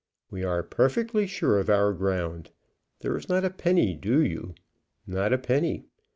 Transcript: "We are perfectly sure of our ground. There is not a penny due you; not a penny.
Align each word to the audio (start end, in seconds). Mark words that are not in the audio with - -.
"We 0.31 0.43
are 0.43 0.63
perfectly 0.63 1.27
sure 1.27 1.59
of 1.59 1.69
our 1.69 1.93
ground. 1.93 2.49
There 3.01 3.15
is 3.15 3.29
not 3.29 3.45
a 3.45 3.51
penny 3.51 3.93
due 3.93 4.21
you; 4.23 4.55
not 5.05 5.31
a 5.31 5.37
penny. 5.37 5.85